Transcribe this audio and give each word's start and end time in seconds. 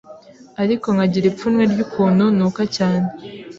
ariko 0.63 0.87
nkagira 0.95 1.25
ipfunwe 1.31 1.63
ry’ukuntu 1.71 2.25
nuka 2.37 2.63
cyane, 2.75 3.09